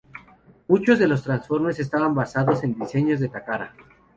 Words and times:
Muchos 0.67 0.97
de 0.97 1.07
los 1.07 1.21
Transformers 1.21 1.77
estaban 1.79 2.15
basados 2.15 2.63
en 2.63 2.73
diseños 2.73 3.19
de 3.19 3.29
Takara. 3.29 3.75